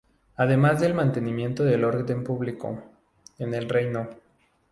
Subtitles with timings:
[0.37, 2.83] Además del mantenimiento del orden público,
[3.37, 4.09] en el reino.